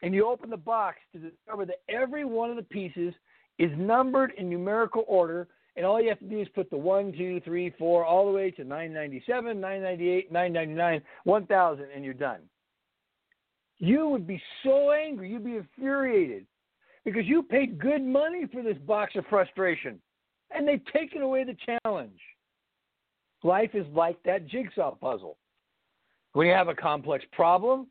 and 0.03 0.15
you 0.15 0.29
open 0.29 0.51
the 0.51 0.57
box 0.57 0.99
to 1.13 1.19
discover 1.19 1.65
that 1.67 1.81
every 1.89 2.25
one 2.25 2.51
of 2.51 2.57
the 2.57 2.63
pieces 2.63 3.15
is 3.59 3.71
numbered 3.77 4.33
in 4.39 4.49
numerical 4.49 5.05
order, 5.09 5.49
and 5.77 5.85
all 5.85 6.01
you 6.01 6.09
have 6.09 6.19
to 6.21 6.25
do 6.25 6.41
is 6.41 6.49
put 6.55 6.71
the 6.71 6.77
one, 6.77 7.13
two, 7.13 7.41
three, 7.41 7.73
four, 7.79 8.05
all 8.05 8.27
the 8.27 8.33
way 8.33 8.51
to 8.53 8.65
997, 8.65 9.61
998, 9.61 10.33
999, 10.33 11.03
1000, 11.25 11.87
and 11.95 12.05
you're 12.05 12.15
done. 12.15 12.41
You 13.79 14.09
would 14.09 14.27
be 14.27 14.43
so 14.65 14.91
angry, 14.91 15.31
you'd 15.31 15.45
be 15.45 15.57
infuriated 15.57 16.47
because 17.05 17.27
you 17.27 17.43
paid 17.43 17.79
good 17.79 18.03
money 18.03 18.47
for 18.53 18.63
this 18.63 18.77
box 18.87 19.15
of 19.17 19.25
frustration, 19.31 20.01
and 20.51 20.67
they've 20.67 20.85
taken 20.93 21.23
away 21.23 21.45
the 21.45 21.57
challenge. 21.85 22.21
Life 23.45 23.71
is 23.75 23.87
like 23.95 24.21
that 24.25 24.49
jigsaw 24.49 24.95
puzzle. 24.95 25.37
When 26.33 26.47
you 26.47 26.53
have 26.53 26.69
a 26.69 26.75
complex 26.75 27.25
problem, 27.33 27.87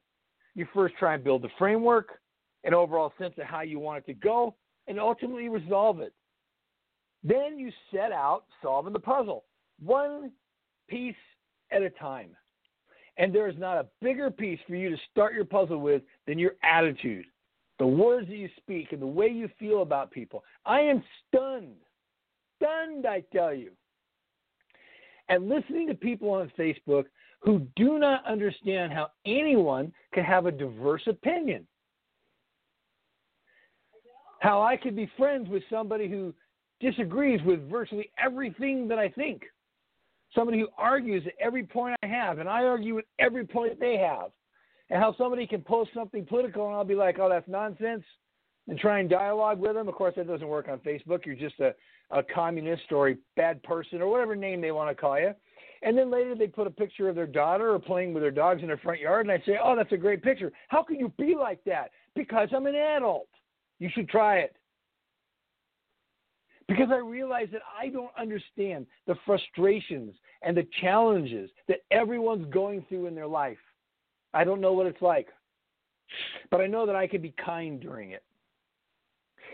you 0.55 0.67
first 0.73 0.95
try 0.97 1.13
and 1.15 1.23
build 1.23 1.41
the 1.41 1.49
framework, 1.57 2.19
an 2.63 2.73
overall 2.73 3.13
sense 3.17 3.33
of 3.37 3.45
how 3.45 3.61
you 3.61 3.79
want 3.79 3.99
it 3.99 4.07
to 4.07 4.13
go, 4.13 4.55
and 4.87 4.99
ultimately 4.99 5.49
resolve 5.49 5.99
it. 5.99 6.13
Then 7.23 7.57
you 7.57 7.71
set 7.91 8.11
out 8.11 8.45
solving 8.61 8.93
the 8.93 8.99
puzzle, 8.99 9.45
one 9.83 10.31
piece 10.87 11.15
at 11.71 11.81
a 11.81 11.89
time. 11.89 12.29
And 13.17 13.33
there 13.33 13.49
is 13.49 13.57
not 13.57 13.77
a 13.77 13.87
bigger 14.01 14.29
piece 14.29 14.59
for 14.67 14.75
you 14.75 14.89
to 14.89 14.97
start 15.11 15.33
your 15.33 15.45
puzzle 15.45 15.79
with 15.79 16.03
than 16.27 16.37
your 16.37 16.53
attitude, 16.63 17.25
the 17.79 17.87
words 17.87 18.27
that 18.27 18.37
you 18.37 18.49
speak, 18.57 18.91
and 18.91 19.01
the 19.01 19.07
way 19.07 19.27
you 19.27 19.49
feel 19.59 19.81
about 19.81 20.11
people. 20.11 20.43
I 20.65 20.81
am 20.81 21.03
stunned, 21.27 21.75
stunned, 22.57 23.05
I 23.07 23.23
tell 23.33 23.53
you. 23.53 23.71
And 25.29 25.49
listening 25.49 25.87
to 25.87 25.95
people 25.95 26.29
on 26.29 26.51
Facebook 26.57 27.05
who 27.41 27.67
do 27.75 27.99
not 27.99 28.25
understand 28.25 28.93
how 28.93 29.09
anyone 29.25 29.91
can 30.13 30.23
have 30.23 30.45
a 30.45 30.51
diverse 30.51 31.03
opinion. 31.07 31.67
How 34.47 34.61
I 34.61 34.77
could 34.77 34.95
be 34.95 35.11
friends 35.17 35.49
with 35.49 35.61
somebody 35.69 36.07
who 36.07 36.33
disagrees 36.79 37.41
with 37.45 37.69
virtually 37.69 38.09
everything 38.17 38.87
that 38.87 38.97
I 38.97 39.09
think. 39.09 39.41
Somebody 40.33 40.59
who 40.59 40.69
argues 40.77 41.23
at 41.27 41.33
every 41.37 41.65
point 41.65 41.97
I 42.01 42.07
have, 42.07 42.39
and 42.39 42.47
I 42.47 42.63
argue 42.63 42.95
with 42.95 43.03
every 43.19 43.45
point 43.45 43.77
they 43.77 43.97
have. 43.97 44.31
And 44.89 45.01
how 45.03 45.13
somebody 45.17 45.47
can 45.47 45.63
post 45.63 45.89
something 45.93 46.25
political 46.25 46.65
and 46.65 46.75
I'll 46.75 46.85
be 46.85 46.95
like, 46.95 47.19
oh, 47.19 47.27
that's 47.27 47.49
nonsense, 47.49 48.05
and 48.69 48.79
try 48.79 48.99
and 48.99 49.09
dialogue 49.09 49.59
with 49.59 49.73
them. 49.73 49.89
Of 49.89 49.95
course, 49.95 50.13
that 50.15 50.29
doesn't 50.29 50.47
work 50.47 50.69
on 50.69 50.79
Facebook. 50.79 51.25
You're 51.25 51.35
just 51.35 51.59
a, 51.59 51.75
a 52.11 52.23
communist 52.23 52.89
or 52.91 53.09
a 53.09 53.17
bad 53.35 53.61
person 53.63 54.01
or 54.01 54.07
whatever 54.07 54.33
name 54.33 54.61
they 54.61 54.71
want 54.71 54.89
to 54.89 54.95
call 54.95 55.19
you. 55.19 55.33
And 55.81 55.97
then 55.97 56.09
later 56.09 56.35
they 56.35 56.47
put 56.47 56.67
a 56.67 56.71
picture 56.71 57.09
of 57.09 57.15
their 57.15 57.27
daughter 57.27 57.73
or 57.73 57.79
playing 57.79 58.13
with 58.13 58.23
their 58.23 58.31
dogs 58.31 58.61
in 58.61 58.67
their 58.67 58.77
front 58.77 59.01
yard, 59.01 59.25
and 59.25 59.31
I 59.33 59.45
say, 59.45 59.57
oh, 59.61 59.75
that's 59.75 59.91
a 59.91 59.97
great 59.97 60.23
picture. 60.23 60.53
How 60.69 60.83
can 60.83 60.97
you 61.01 61.11
be 61.17 61.35
like 61.35 61.61
that? 61.65 61.91
Because 62.15 62.47
I'm 62.55 62.65
an 62.65 62.75
adult. 62.75 63.27
You 63.79 63.89
should 63.93 64.09
try 64.09 64.37
it. 64.37 64.55
Because 66.67 66.89
I 66.91 66.97
realize 66.97 67.47
that 67.53 67.61
I 67.79 67.87
don't 67.87 68.11
understand 68.19 68.87
the 69.05 69.15
frustrations 69.25 70.13
and 70.41 70.55
the 70.55 70.67
challenges 70.81 71.49
that 71.67 71.79
everyone's 71.91 72.51
going 72.53 72.85
through 72.89 73.07
in 73.07 73.15
their 73.15 73.27
life. 73.27 73.57
I 74.33 74.43
don't 74.43 74.59
know 74.59 74.73
what 74.73 74.87
it's 74.87 75.01
like. 75.01 75.29
But 76.51 76.61
I 76.61 76.67
know 76.67 76.85
that 76.85 76.95
I 76.95 77.07
can 77.07 77.21
be 77.21 77.33
kind 77.43 77.79
during 77.79 78.11
it. 78.11 78.23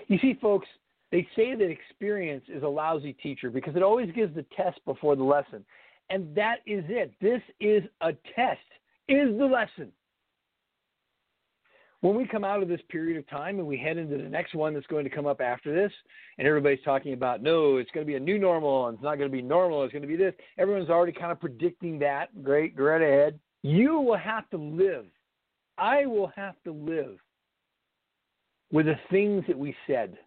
You 0.07 0.17
see, 0.19 0.37
folks, 0.41 0.67
they 1.11 1.27
say 1.35 1.55
that 1.55 1.69
experience 1.69 2.43
is 2.47 2.63
a 2.63 2.67
lousy 2.67 3.13
teacher 3.13 3.51
because 3.51 3.75
it 3.75 3.83
always 3.83 4.11
gives 4.13 4.35
the 4.35 4.45
test 4.55 4.79
before 4.85 5.15
the 5.15 5.23
lesson. 5.23 5.63
And 6.09 6.35
that 6.35 6.57
is 6.65 6.83
it. 6.89 7.13
This 7.21 7.41
is 7.59 7.83
a 8.01 8.13
test, 8.35 8.59
is 9.07 9.37
the 9.37 9.45
lesson. 9.45 9.91
When 12.03 12.17
we 12.17 12.27
come 12.27 12.43
out 12.43 12.61
of 12.61 12.67
this 12.67 12.81
period 12.89 13.17
of 13.17 13.29
time 13.29 13.59
and 13.59 13.65
we 13.65 13.77
head 13.77 13.95
into 13.95 14.17
the 14.17 14.27
next 14.27 14.53
one 14.55 14.73
that's 14.73 14.85
going 14.87 15.05
to 15.05 15.09
come 15.09 15.25
up 15.25 15.39
after 15.39 15.73
this, 15.73 15.89
and 16.37 16.45
everybody's 16.45 16.83
talking 16.83 17.13
about, 17.13 17.41
no, 17.41 17.77
it's 17.77 17.89
going 17.91 18.05
to 18.05 18.11
be 18.11 18.17
a 18.17 18.19
new 18.19 18.37
normal, 18.37 18.87
and 18.87 18.95
it's 18.95 19.03
not 19.03 19.17
going 19.17 19.31
to 19.31 19.33
be 19.33 19.41
normal, 19.41 19.83
it's 19.83 19.93
going 19.93 20.01
to 20.01 20.07
be 20.07 20.17
this. 20.17 20.33
Everyone's 20.57 20.89
already 20.89 21.13
kind 21.13 21.31
of 21.31 21.39
predicting 21.39 21.97
that. 21.99 22.43
Great, 22.43 22.75
go 22.75 22.83
right 22.83 23.01
ahead. 23.01 23.39
You 23.61 24.01
will 24.01 24.17
have 24.17 24.49
to 24.49 24.57
live. 24.57 25.05
I 25.77 26.05
will 26.05 26.29
have 26.35 26.55
to 26.65 26.73
live 26.73 27.19
with 28.69 28.87
the 28.87 28.99
things 29.09 29.45
that 29.47 29.57
we 29.57 29.73
said, 29.87 30.17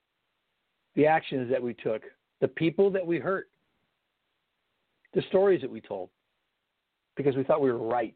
the 0.94 1.06
actions 1.06 1.50
that 1.50 1.62
we 1.62 1.74
took, 1.74 2.04
the 2.40 2.48
people 2.48 2.90
that 2.92 3.06
we 3.06 3.18
hurt, 3.18 3.48
the 5.12 5.20
stories 5.28 5.60
that 5.60 5.70
we 5.70 5.82
told 5.82 6.08
because 7.18 7.36
we 7.36 7.44
thought 7.44 7.60
we 7.60 7.70
were 7.70 7.86
right. 7.86 8.14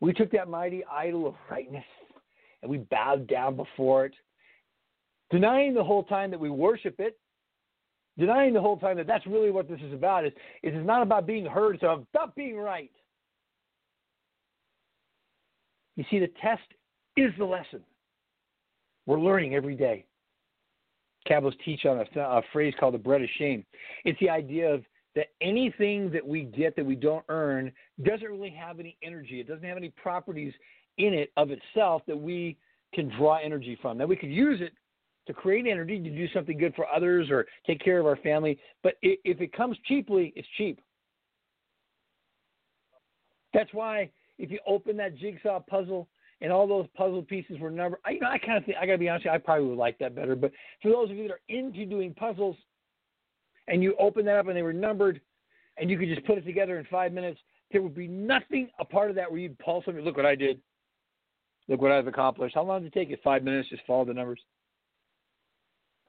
We 0.00 0.12
took 0.12 0.30
that 0.30 0.48
mighty 0.48 0.84
idol 0.84 1.26
of 1.26 1.34
rightness 1.50 1.84
and 2.62 2.70
we 2.70 2.78
bowed 2.78 3.26
down 3.26 3.56
before 3.56 4.06
it, 4.06 4.14
denying 5.30 5.74
the 5.74 5.84
whole 5.84 6.04
time 6.04 6.30
that 6.30 6.40
we 6.40 6.50
worship 6.50 6.96
it, 6.98 7.18
denying 8.18 8.52
the 8.52 8.60
whole 8.60 8.76
time 8.76 8.96
that 8.96 9.06
that's 9.06 9.26
really 9.26 9.50
what 9.50 9.68
this 9.68 9.80
is 9.80 9.92
about. 9.92 10.26
Is 10.26 10.32
it 10.62 10.74
is 10.74 10.86
not 10.86 11.02
about 11.02 11.26
being 11.26 11.46
heard, 11.46 11.76
it's 11.76 11.84
about 11.84 12.34
being 12.34 12.56
right. 12.56 12.90
You 15.96 16.04
see, 16.10 16.18
the 16.18 16.30
test 16.40 16.62
is 17.16 17.32
the 17.38 17.44
lesson. 17.44 17.80
We're 19.06 19.20
learning 19.20 19.54
every 19.54 19.74
day. 19.74 20.06
Kabbalists 21.28 21.62
teach 21.64 21.84
on 21.84 21.98
a, 21.98 22.20
a 22.20 22.42
phrase 22.52 22.74
called 22.78 22.94
the 22.94 22.98
bread 22.98 23.22
of 23.22 23.28
shame. 23.38 23.64
It's 24.04 24.18
the 24.20 24.30
idea 24.30 24.72
of 24.72 24.82
that 25.14 25.26
anything 25.40 26.10
that 26.12 26.26
we 26.26 26.44
get 26.44 26.76
that 26.76 26.86
we 26.86 26.94
don't 26.94 27.24
earn 27.28 27.72
doesn't 28.02 28.28
really 28.28 28.50
have 28.50 28.78
any 28.78 28.96
energy. 29.02 29.40
It 29.40 29.48
doesn't 29.48 29.64
have 29.64 29.76
any 29.76 29.90
properties 29.90 30.54
in 30.98 31.14
it 31.14 31.32
of 31.36 31.50
itself 31.50 32.02
that 32.06 32.18
we 32.18 32.56
can 32.94 33.08
draw 33.16 33.38
energy 33.38 33.78
from. 33.80 33.98
That 33.98 34.08
we 34.08 34.16
could 34.16 34.30
use 34.30 34.60
it 34.60 34.72
to 35.26 35.32
create 35.32 35.66
energy 35.66 35.98
to 36.00 36.10
do 36.10 36.26
something 36.34 36.58
good 36.58 36.74
for 36.74 36.86
others 36.92 37.30
or 37.30 37.46
take 37.66 37.80
care 37.80 38.00
of 38.00 38.06
our 38.06 38.16
family. 38.16 38.58
But 38.82 38.94
if 39.02 39.40
it 39.40 39.52
comes 39.52 39.76
cheaply, 39.86 40.32
it's 40.34 40.48
cheap. 40.56 40.80
That's 43.52 43.72
why 43.72 44.10
if 44.38 44.50
you 44.50 44.58
open 44.66 44.96
that 44.96 45.16
jigsaw 45.16 45.60
puzzle 45.60 46.08
and 46.40 46.52
all 46.52 46.66
those 46.66 46.86
puzzle 46.96 47.22
pieces 47.22 47.58
were 47.58 47.70
numbered, 47.70 48.00
I, 48.04 48.12
you 48.12 48.20
know, 48.20 48.28
I 48.28 48.38
kind 48.38 48.58
of 48.58 48.64
think 48.64 48.78
I 48.80 48.86
got 48.86 48.92
to 48.92 48.98
be 48.98 49.08
honest, 49.08 49.26
you, 49.26 49.30
I 49.30 49.38
probably 49.38 49.66
would 49.66 49.78
like 49.78 49.98
that 49.98 50.14
better. 50.14 50.34
But 50.34 50.52
for 50.82 50.90
those 50.90 51.10
of 51.10 51.16
you 51.16 51.28
that 51.28 51.34
are 51.34 51.40
into 51.48 51.84
doing 51.84 52.14
puzzles, 52.14 52.56
and 53.68 53.82
you 53.82 53.94
open 54.00 54.24
that 54.24 54.36
up 54.36 54.48
and 54.48 54.56
they 54.56 54.62
were 54.62 54.72
numbered, 54.72 55.20
and 55.76 55.90
you 55.90 55.98
could 55.98 56.08
just 56.08 56.26
put 56.26 56.38
it 56.38 56.44
together 56.44 56.78
in 56.78 56.86
five 56.86 57.12
minutes, 57.12 57.38
there 57.70 57.82
would 57.82 57.94
be 57.94 58.08
nothing 58.08 58.68
a 58.80 58.84
part 58.84 59.10
of 59.10 59.16
that 59.16 59.30
where 59.30 59.38
you'd 59.38 59.58
pull 59.58 59.82
something. 59.84 60.04
Look 60.04 60.16
what 60.16 60.26
I 60.26 60.34
did. 60.34 60.60
Look 61.70 61.80
what 61.80 61.92
I've 61.92 62.08
accomplished. 62.08 62.56
How 62.56 62.64
long 62.64 62.82
did 62.82 62.88
it 62.88 62.98
take 62.98 63.10
you? 63.10 63.16
Five 63.22 63.44
minutes. 63.44 63.68
Just 63.68 63.82
follow 63.86 64.04
the 64.04 64.12
numbers. 64.12 64.40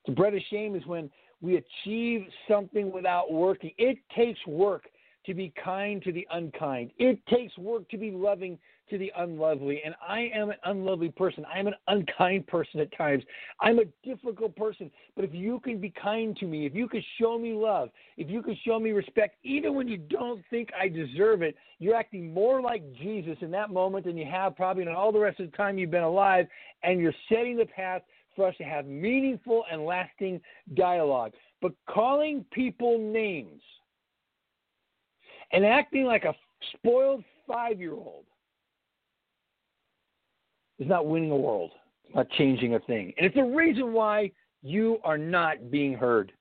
The 0.08 0.12
bread 0.12 0.34
of 0.34 0.41
shame 0.50 0.75
is 0.75 0.84
when 0.88 1.10
we 1.39 1.58
achieve 1.58 2.25
something 2.50 2.91
without 2.91 3.32
working. 3.32 3.72
It 3.77 4.00
takes 4.15 4.39
work 4.48 4.86
to 5.25 5.34
be 5.34 5.54
kind 5.63 6.01
to 6.04 6.12
the 6.12 6.28
unkind. 6.32 6.92
It 6.98 7.20
takes 7.28 7.58
work 7.58 7.88
to 7.90 7.98
be 7.98 8.12
loving 8.12 8.58
to 8.90 8.98
the 8.98 9.12
unlovely. 9.18 9.82
And 9.86 9.96
I 10.06 10.30
am 10.36 10.50
an 10.50 10.58
unlovely 10.66 11.10
person. 11.10 11.46
I 11.51 11.60
am 11.60 11.68
an 11.68 11.75
unkind 11.88 12.46
person 12.48 12.80
at 12.80 12.96
times. 12.96 13.24
I'm 13.60 13.80
a 13.80 13.86
difficult 14.04 14.56
person. 14.56 14.92
But 15.16 15.25
if 15.25 15.34
you 15.34 15.60
can 15.62 15.80
be 15.80 15.94
kind 16.01 16.36
to 16.38 16.46
me, 16.46 16.66
if 16.66 16.75
you 16.75 16.88
can 16.88 17.04
show 17.20 17.40
me 17.40 17.54
love, 17.54 17.90
if 18.18 18.30
you 18.30 18.44
can 18.44 18.58
show 18.66 18.80
me 18.80 18.92
respect, 18.92 19.38
even 19.44 19.74
when 19.74 19.88
you 19.88 19.98
don't 19.98 20.44
think 20.50 20.70
I 20.80 20.88
deserve 20.90 21.42
it, 21.42 21.56
you're 21.80 21.96
acting 21.96 22.34
more 22.34 22.62
like 22.62 22.84
Jesus 22.96 23.38
in 23.42 23.50
that 23.51 23.72
moment 23.72 24.06
than 24.06 24.18
you 24.18 24.25
have 24.30 24.56
probably 24.56 24.84
in 24.84 24.90
all 24.90 25.12
the 25.12 25.20
rest 25.20 25.40
of 25.40 25.50
the 25.50 25.58
time 25.58 25.78
you've 25.78 25.92
been 25.92 26.04
alive. 26.04 26.48
And 26.84 27.00
you're 27.00 27.13
setting 27.30 27.58
the 27.58 27.66
path 27.66 28.01
for 28.36 28.48
us 28.48 28.56
to 28.58 28.63
have 28.63 28.86
meaningful 28.86 29.63
and 29.72 29.86
lasting 29.86 30.42
dialogue. 30.75 31.34
But 31.62 31.74
calling 31.88 32.46
people 32.51 32.98
names 32.98 33.62
and 35.53 35.65
acting 35.65 36.05
like 36.05 36.24
a 36.24 36.34
spoiled 36.74 37.24
five 37.48 37.79
year 37.79 37.93
old 37.93 38.25
is 40.79 40.88
not 40.88 41.05
winning 41.05 41.31
a 41.31 41.38
world, 41.38 41.72
it's 42.05 42.15
not 42.15 42.29
changing 42.31 42.75
a 42.75 42.79
thing. 42.79 43.13
And 43.17 43.25
it's 43.25 43.36
the 43.36 43.43
reason 43.43 43.93
why 43.93 44.31
You 44.63 45.00
are 45.03 45.17
not 45.17 45.72
being 45.72 45.93
heard. 45.93 46.31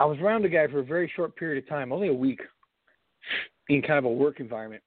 I 0.00 0.06
was 0.06 0.18
around 0.18 0.44
a 0.44 0.48
guy 0.48 0.66
for 0.68 0.80
a 0.80 0.84
very 0.84 1.10
short 1.14 1.36
period 1.36 1.62
of 1.62 1.68
time, 1.68 1.92
only 1.92 2.08
a 2.08 2.14
week, 2.14 2.40
in 3.68 3.82
kind 3.82 3.98
of 3.98 4.04
a 4.04 4.10
work 4.10 4.40
environment. 4.40 4.82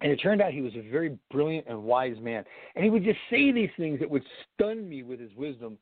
And 0.00 0.10
it 0.10 0.16
turned 0.16 0.42
out 0.42 0.52
he 0.52 0.62
was 0.62 0.74
a 0.74 0.90
very 0.90 1.16
brilliant 1.30 1.68
and 1.68 1.84
wise 1.84 2.16
man. 2.20 2.44
And 2.74 2.84
he 2.84 2.90
would 2.90 3.04
just 3.04 3.20
say 3.30 3.52
these 3.52 3.70
things 3.76 4.00
that 4.00 4.10
would 4.10 4.24
stun 4.54 4.88
me 4.88 5.02
with 5.02 5.20
his 5.20 5.30
wisdom. 5.36 5.78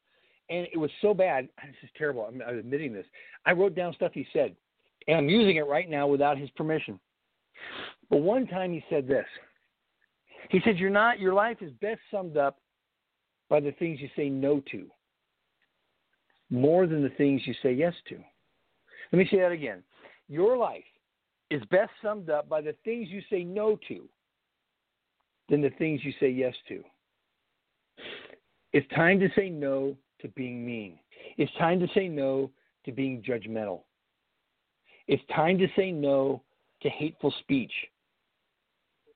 And 0.51 0.67
it 0.73 0.77
was 0.77 0.91
so 1.01 1.15
bad. 1.15 1.49
This 1.65 1.77
is 1.85 1.91
terrible. 1.97 2.27
I'm, 2.29 2.43
I'm 2.47 2.59
admitting 2.59 2.93
this. 2.93 3.07
I 3.47 3.53
wrote 3.53 3.75
down 3.75 3.95
stuff 3.95 4.13
he 4.13 4.27
said, 4.33 4.55
and 5.07 5.17
I'm 5.17 5.29
using 5.29 5.57
it 5.57 5.67
right 5.67 5.89
now 5.89 6.07
without 6.07 6.37
his 6.37 6.51
permission. 6.51 6.99
But 8.11 8.19
one 8.19 8.47
time 8.47 8.73
he 8.73 8.85
said 8.91 9.07
this. 9.07 9.27
He 10.51 10.61
said, 10.65 10.79
"You're 10.79 10.91
not. 10.91 11.21
Your 11.21 11.33
life 11.33 11.59
is 11.61 11.71
best 11.81 12.01
summed 12.11 12.37
up 12.37 12.59
by 13.49 13.61
the 13.61 13.73
things 13.73 14.01
you 14.01 14.09
say 14.17 14.29
no 14.29 14.61
to, 14.73 14.87
more 16.51 16.87
than 16.87 17.03
the 17.03 17.11
things 17.11 17.43
you 17.47 17.55
say 17.63 17.73
yes 17.73 17.95
to." 18.09 18.17
Let 19.13 19.19
me 19.19 19.29
say 19.31 19.39
that 19.39 19.53
again. 19.53 19.83
Your 20.29 20.57
life 20.57 20.85
is 21.51 21.63
best 21.71 21.91
summed 22.03 22.31
up 22.31 22.49
by 22.49 22.61
the 22.61 22.75
things 22.85 23.09
you 23.09 23.23
say 23.31 23.45
no 23.45 23.79
to 23.89 24.09
than 25.49 25.61
the 25.61 25.71
things 25.71 26.01
you 26.05 26.13
say 26.21 26.31
yes 26.31 26.55
to. 26.69 26.83
It's 28.73 28.89
time 28.95 29.19
to 29.21 29.29
say 29.37 29.51
no 29.51 29.97
to 30.23 30.29
being 30.29 30.65
mean. 30.65 30.99
It's 31.37 31.53
time 31.59 31.81
to 31.81 31.89
say 31.95 32.09
no 32.09 32.51
to 32.85 32.93
being 32.93 33.23
judgmental. 33.23 33.83
It's 35.07 35.23
time 35.35 35.59
to 35.59 35.67
say 35.77 35.91
no 35.91 36.43
to 36.83 36.89
hateful 36.89 37.33
speech. 37.41 37.73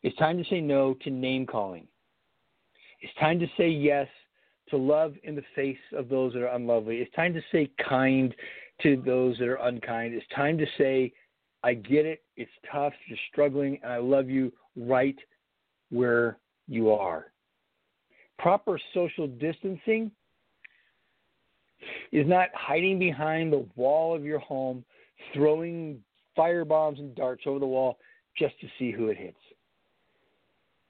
It's 0.02 0.16
time 0.16 0.36
to 0.36 0.44
say 0.50 0.60
no 0.60 0.94
to 1.02 1.10
name 1.10 1.46
calling. 1.46 1.86
It's 3.00 3.14
time 3.18 3.38
to 3.40 3.46
say 3.56 3.68
yes 3.68 4.08
to 4.70 4.76
love 4.76 5.14
in 5.22 5.34
the 5.34 5.44
face 5.54 5.78
of 5.96 6.08
those 6.08 6.32
that 6.32 6.42
are 6.42 6.54
unlovely. 6.54 6.96
It's 6.96 7.14
time 7.14 7.34
to 7.34 7.42
say 7.52 7.70
kind 7.86 8.34
to 8.82 9.02
those 9.04 9.38
that 9.38 9.48
are 9.48 9.56
unkind. 9.56 10.14
It's 10.14 10.26
time 10.34 10.58
to 10.58 10.66
say 10.78 11.12
I 11.62 11.74
get 11.74 12.06
it. 12.06 12.22
It's 12.36 12.50
tough. 12.70 12.92
You're 13.08 13.18
struggling, 13.30 13.78
and 13.82 13.92
I 13.92 13.96
love 13.96 14.28
you 14.28 14.52
right 14.76 15.16
where 15.90 16.38
you 16.66 16.90
are. 16.90 17.32
Proper 18.38 18.78
social 18.92 19.26
distancing 19.26 20.10
is 22.14 22.28
not 22.28 22.48
hiding 22.54 22.96
behind 22.96 23.52
the 23.52 23.66
wall 23.74 24.14
of 24.14 24.24
your 24.24 24.38
home, 24.38 24.84
throwing 25.34 25.98
fire 26.36 26.64
bombs 26.64 27.00
and 27.00 27.12
darts 27.16 27.42
over 27.44 27.58
the 27.58 27.66
wall 27.66 27.98
just 28.38 28.58
to 28.60 28.68
see 28.78 28.92
who 28.92 29.08
it 29.08 29.16
hits. 29.16 29.36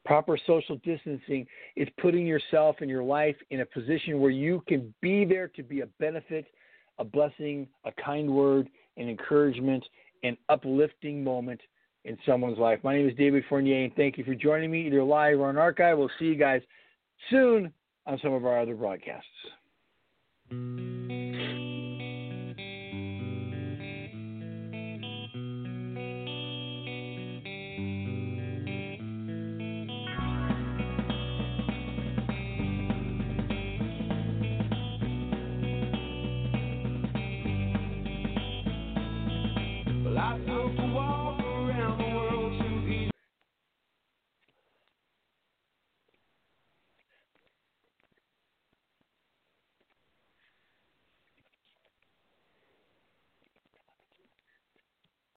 Proper 0.05 0.39
social 0.47 0.77
distancing 0.85 1.47
is 1.77 1.89
putting 1.99 2.27
yourself 2.27 2.77
and 2.81 2.91
your 2.91 3.03
life 3.03 3.37
in 3.49 3.61
a 3.61 3.67
position 3.67 4.21
where 4.21 4.31
you 4.31 4.63
can 4.69 4.95
be 5.01 5.25
there 5.25 5.49
to 5.49 5.63
be 5.63 5.81
a 5.81 5.87
benefit, 5.99 6.45
a 6.99 7.05
blessing, 7.05 7.67
a 7.87 7.93
kind 7.93 8.31
word, 8.31 8.69
an 8.99 9.09
encouragement, 9.09 9.83
an 10.25 10.37
uplifting 10.51 11.25
moment 11.25 11.61
in 12.05 12.19
someone's 12.27 12.59
life. 12.59 12.81
My 12.85 12.97
name 12.97 13.09
is 13.09 13.17
David 13.17 13.45
Fournier, 13.49 13.85
and 13.85 13.97
thank 13.97 14.19
you 14.19 14.25
for 14.25 14.35
joining 14.35 14.71
me 14.71 14.87
either 14.87 15.03
live 15.03 15.41
or 15.41 15.49
on 15.49 15.57
archive. 15.57 15.97
We'll 15.97 16.11
see 16.19 16.27
you 16.27 16.37
guys 16.37 16.61
soon 17.31 17.73
on 18.07 18.19
some 18.23 18.35
of 18.35 18.45
our 18.45 18.61
other 18.61 18.75
broadcasts. 18.75 19.27